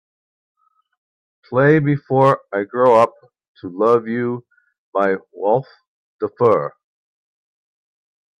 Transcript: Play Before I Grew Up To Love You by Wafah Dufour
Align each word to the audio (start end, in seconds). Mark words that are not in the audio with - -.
Play 1.47 1.77
Before 1.77 2.41
I 2.51 2.63
Grew 2.63 2.91
Up 2.95 3.13
To 3.57 3.69
Love 3.69 4.07
You 4.07 4.43
by 4.95 5.17
Wafah 5.39 5.65
Dufour 6.19 6.73